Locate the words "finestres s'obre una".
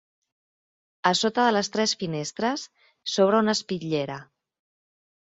2.03-3.55